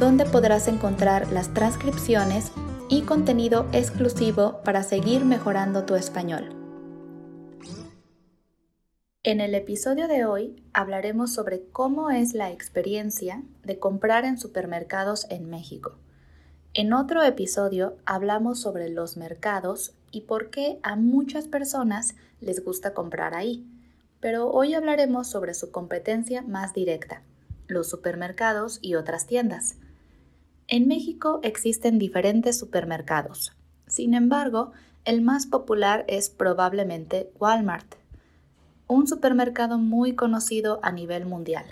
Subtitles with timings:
[0.00, 2.52] donde podrás encontrar las transcripciones
[2.88, 6.56] y contenido exclusivo para seguir mejorando tu español.
[9.22, 15.26] En el episodio de hoy hablaremos sobre cómo es la experiencia de comprar en supermercados
[15.28, 15.98] en México.
[16.72, 22.94] En otro episodio hablamos sobre los mercados y por qué a muchas personas les gusta
[22.94, 23.66] comprar ahí,
[24.18, 27.22] pero hoy hablaremos sobre su competencia más directa,
[27.66, 29.76] los supermercados y otras tiendas.
[30.72, 33.56] En México existen diferentes supermercados.
[33.88, 34.70] Sin embargo,
[35.04, 37.96] el más popular es probablemente Walmart,
[38.86, 41.64] un supermercado muy conocido a nivel mundial.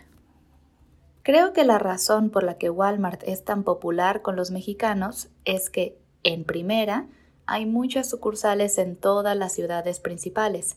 [1.22, 5.70] Creo que la razón por la que Walmart es tan popular con los mexicanos es
[5.70, 7.06] que, en primera,
[7.46, 10.76] hay muchas sucursales en todas las ciudades principales,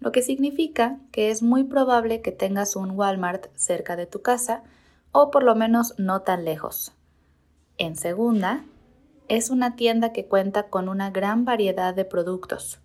[0.00, 4.62] lo que significa que es muy probable que tengas un Walmart cerca de tu casa
[5.12, 6.94] o por lo menos no tan lejos.
[7.78, 8.64] En segunda,
[9.28, 12.80] es una tienda que cuenta con una gran variedad de productos.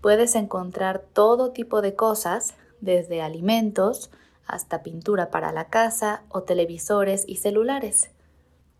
[0.00, 4.10] Puedes encontrar todo tipo de cosas, desde alimentos
[4.46, 8.10] hasta pintura para la casa o televisores y celulares.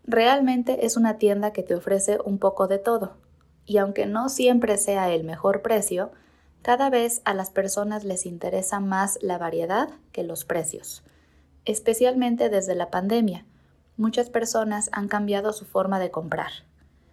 [0.03, 3.15] Realmente es una tienda que te ofrece un poco de todo,
[3.65, 6.11] y aunque no siempre sea el mejor precio,
[6.61, 11.03] cada vez a las personas les interesa más la variedad que los precios,
[11.63, 13.45] especialmente desde la pandemia,
[14.01, 16.51] muchas personas han cambiado su forma de comprar,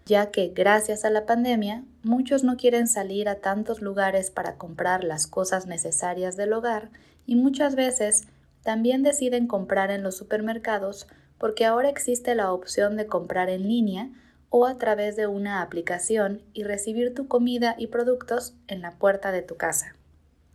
[0.06, 5.04] ya que gracias a la pandemia muchos no quieren salir a tantos lugares para comprar
[5.04, 6.90] las cosas necesarias del hogar
[7.26, 8.26] y muchas veces
[8.62, 11.06] también deciden comprar en los supermercados
[11.36, 14.08] porque ahora existe la opción de comprar en línea
[14.48, 19.30] o a través de una aplicación y recibir tu comida y productos en la puerta
[19.30, 19.94] de tu casa,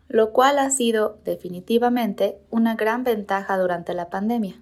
[0.08, 4.56] lo cual ha sido definitivamente una gran ventaja durante la pandemia.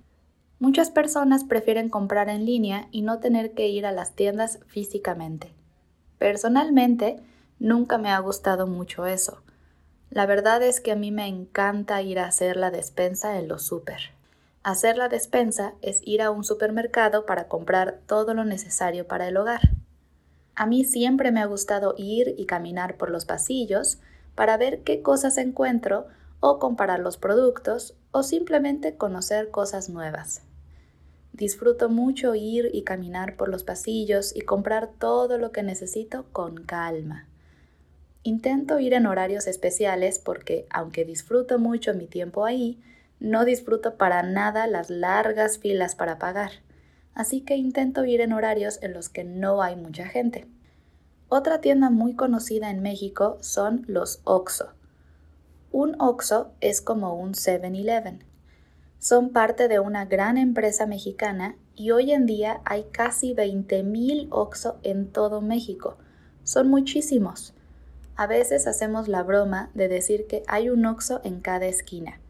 [0.62, 5.56] Muchas personas prefieren comprar en línea y no tener que ir a las tiendas físicamente.
[6.20, 7.20] Personalmente,
[7.58, 9.42] nunca me ha gustado mucho eso.
[10.12, 13.64] La verdad es que a mí me encanta ir a hacer la despensa en los
[13.64, 14.12] súper.
[14.62, 19.38] Hacer la despensa es ir a un supermercado para comprar todo lo necesario para el
[19.38, 19.62] hogar.
[20.54, 23.98] A mí siempre me ha gustado ir y caminar por los pasillos
[24.36, 26.06] para ver qué cosas encuentro
[26.40, 30.44] o comparar los productos o simplemente conocer cosas nuevas.
[31.34, 36.64] Disfruto mucho ir y caminar por los pasillos y comprar todo lo que necesito con
[36.66, 37.28] calma.
[38.24, 42.80] Intento ir en horarios especiales porque, aunque disfruto mucho mi tiempo ahí,
[43.20, 46.52] no disfruto para nada las largas filas para pagar.
[47.14, 50.48] Así que intento ir en horarios en los que no hay mucha gente.
[51.30, 54.74] Otra tienda muy conocida en México son los OXO.
[55.72, 58.31] Un OXO es como un 7-Eleven
[59.02, 64.78] son parte de una gran empresa mexicana y hoy en día hay casi 20.000 OXO
[64.84, 65.98] en todo México.
[66.44, 67.56] Son muchísimos.
[68.16, 72.22] A veces hacemos la broma de decir que hay un OXO en cada esquina,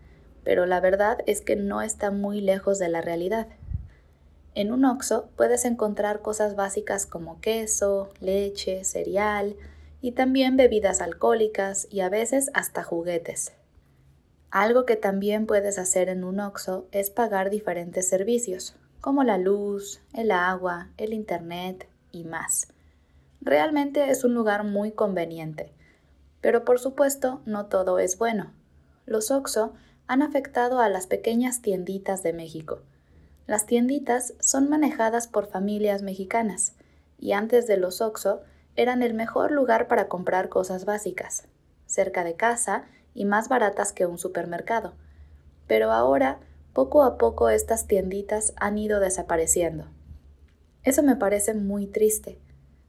[0.46, 3.48] pero la verdad es que no está muy lejos de la realidad.
[4.56, 9.58] En un OXO puedes encontrar cosas básicas como queso, leche, cereal
[10.00, 13.52] y también bebidas alcohólicas y a veces hasta juguetes.
[14.52, 20.02] Algo que también puedes hacer en un OXO es pagar diferentes servicios, como la luz,
[20.14, 22.68] el agua, el internet y más.
[23.40, 25.72] Realmente es un lugar muy conveniente,
[26.42, 28.52] pero por supuesto no todo es bueno.
[29.06, 29.74] Los OXO
[30.06, 32.82] han afectado a las pequeñas tienditas de México.
[33.48, 36.74] Las tienditas son manejadas por familias mexicanas
[37.18, 38.42] y antes de los OXO
[38.76, 41.48] eran el mejor lugar para comprar cosas básicas,
[41.86, 42.84] cerca de casa
[43.14, 44.94] y más baratas que un supermercado.
[45.68, 46.40] Pero ahora,
[46.74, 49.86] poco a poco, estas tienditas han ido desapareciendo.
[50.84, 52.40] Eso me parece muy triste.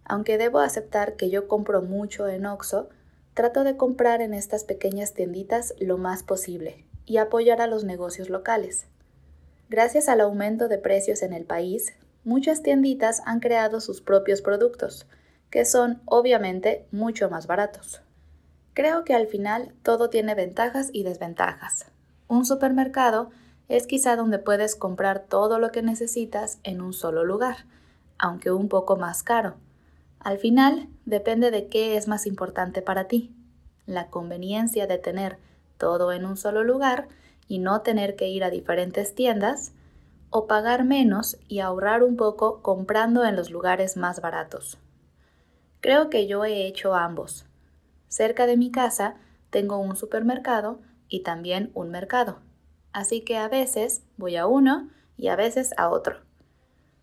[0.05, 2.89] Aunque debo aceptar que yo compro mucho en Oxo,
[3.35, 8.31] trato de comprar en estas pequeñas tienditas lo más posible y apoyar a los negocios
[8.31, 8.87] locales.
[9.69, 11.95] Gracias al aumento de precios en el país,
[12.25, 15.07] muchas tienditas han creado sus propios productos,
[15.51, 18.03] que son obviamente mucho más baratos.
[18.75, 21.87] Creo que al final todo tiene ventajas y desventajas.
[22.27, 23.31] Un supermercado
[23.69, 27.67] es quizá donde puedes comprar todo lo que necesitas en un solo lugar,
[28.19, 29.57] aunque un poco más caro.
[30.21, 33.35] Al final, depende de qué es más importante para ti.
[33.87, 35.39] La conveniencia de tener
[35.77, 37.09] todo en un solo lugar
[37.49, 39.73] y no tener que ir a diferentes tiendas,
[40.31, 44.79] o pagar menos y ahorrar un poco comprando en los lugares más baratos.
[45.81, 47.45] Creo que yo he hecho ambos.
[48.13, 49.15] Cerca de mi casa
[49.49, 52.41] tengo un supermercado y también un mercado,
[52.93, 56.17] así que a veces voy a uno y a veces a otro.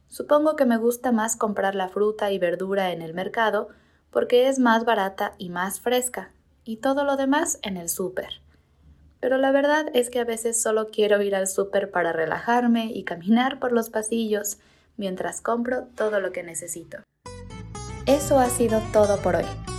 [0.07, 3.69] Supongo que me gusta más comprar la fruta y verdura en el mercado
[4.11, 6.31] porque es más barata y más fresca,
[6.63, 8.44] y todo lo demás en el súper.
[9.19, 13.03] Pero la verdad es que a veces solo quiero ir al súper para relajarme y
[13.03, 14.59] caminar por los pasillos
[14.95, 17.00] mientras compro todo lo que necesito.
[18.05, 19.78] Eso ha sido todo por hoy.